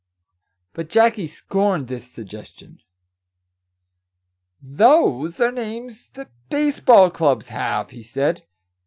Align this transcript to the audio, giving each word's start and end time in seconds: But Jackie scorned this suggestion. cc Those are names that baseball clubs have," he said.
But 0.73 0.89
Jackie 0.89 1.27
scorned 1.27 1.87
this 1.87 2.09
suggestion. 2.11 2.79
cc 2.81 2.81
Those 4.79 5.39
are 5.39 5.51
names 5.51 6.09
that 6.15 6.31
baseball 6.49 7.11
clubs 7.11 7.49
have," 7.49 7.91
he 7.91 8.01
said. 8.01 8.43